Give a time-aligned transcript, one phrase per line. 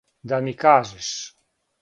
[0.23, 1.35] Да ми кажеш?